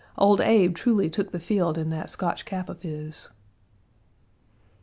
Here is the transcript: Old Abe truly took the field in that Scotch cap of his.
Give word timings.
Old 0.17 0.41
Abe 0.41 0.73
truly 0.73 1.11
took 1.11 1.29
the 1.31 1.39
field 1.39 1.77
in 1.77 1.91
that 1.91 2.09
Scotch 2.09 2.43
cap 2.43 2.69
of 2.69 2.81
his. 2.81 3.29